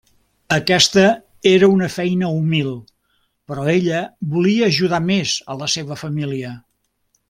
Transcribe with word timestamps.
Aquesta 0.55 1.03
era 1.49 1.69
una 1.73 1.89
feina 1.97 2.31
humil, 2.39 2.73
però 3.53 3.69
ella 3.77 4.03
volia 4.35 4.75
ajudar 4.75 5.05
més 5.15 5.39
a 5.57 5.63
la 5.65 5.73
seva 5.79 6.03
família. 6.07 6.61